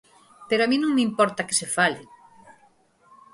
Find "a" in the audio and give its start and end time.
0.63-0.69